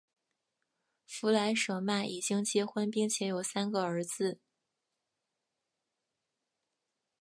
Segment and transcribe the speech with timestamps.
[1.05, 4.39] 弗莱舍曼已经结婚并且有三个儿子。